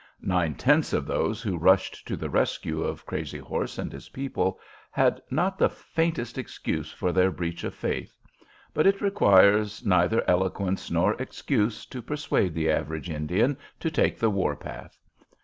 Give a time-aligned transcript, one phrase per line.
[0.23, 4.59] Nine tenths of those who rushed to the rescue of Crazy Horse and his people
[4.89, 8.17] had not the faintest excuse for their breach of faith;
[8.73, 14.31] but it requires neither eloquence nor excuse to persuade the average Indian to take the
[14.31, 14.97] war path.